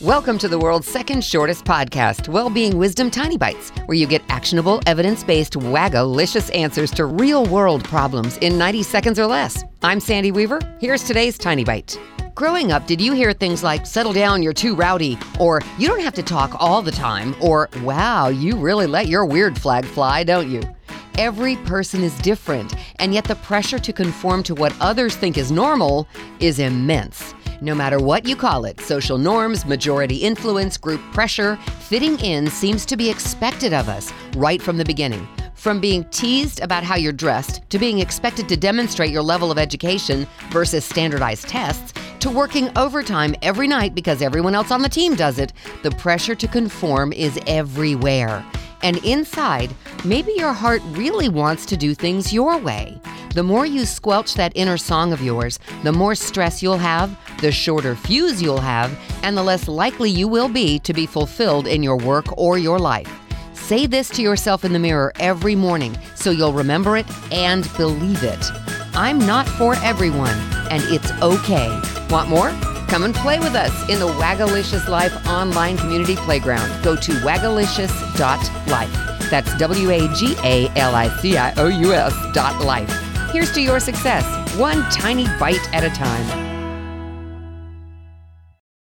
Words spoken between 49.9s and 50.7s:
maybe your